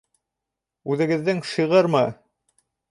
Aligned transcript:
Үҙегеҙҙең 0.95 1.45
шиғырмы? 1.53 2.05